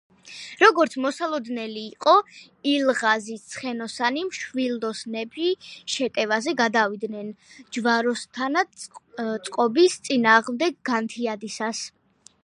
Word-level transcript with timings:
როგორც 0.59 0.93
მოსალოდნელი 1.01 1.81
იყო, 1.89 2.13
ილღაზის 2.71 3.43
ცხენოსანი 3.51 4.23
მშვილდოსნები 4.31 5.51
შეტევაზე 5.97 6.55
გადავიდნენ 6.63 7.29
ჯვაროსანთა 7.79 8.65
წყობის 9.49 9.99
წინააღმდეგ 10.09 10.83
განთიადისას. 10.93 11.85